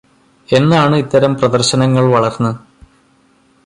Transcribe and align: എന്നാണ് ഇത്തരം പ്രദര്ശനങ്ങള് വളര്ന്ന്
എന്നാണ് 0.49 0.95
ഇത്തരം 0.95 1.35
പ്രദര്ശനങ്ങള് 1.35 2.07
വളര്ന്ന് 2.07 2.51